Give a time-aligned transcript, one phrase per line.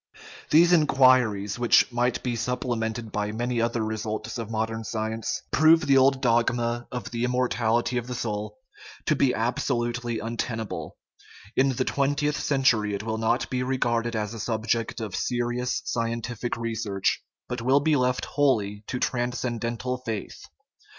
[0.49, 5.95] These inquiries, which might be supplemented by many other results of modern science, prove the
[5.99, 8.57] old dogma of the immortality of the soul
[9.05, 10.97] to be absolutely untenable;
[11.55, 15.83] in the twentieth century it will not be re garded as a subject of serious
[15.85, 20.47] scientific research, but will be left wholly to transcendental "faith."